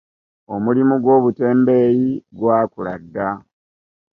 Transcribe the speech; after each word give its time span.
Omulimu 0.53 0.95
gw'obutembeeyi 1.03 2.09
gwakula 2.37 2.93
dda. 3.03 3.29